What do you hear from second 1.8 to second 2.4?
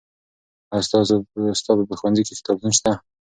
په ښوونځي کې